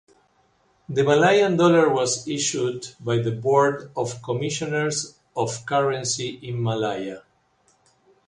The 0.89 1.03
Malayan 1.03 1.57
dollar 1.57 1.87
was 1.93 2.27
issued 2.27 2.87
by 3.01 3.19
the 3.19 3.29
Board 3.29 3.91
of 3.95 4.23
Commissioners 4.23 5.15
of 5.37 5.63
Currency 5.67 6.39
in 6.41 6.59
Malaya. 6.63 7.21